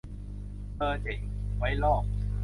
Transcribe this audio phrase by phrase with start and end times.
[0.77, 1.19] เออเจ๋ง
[1.57, 2.03] ไว้ลอก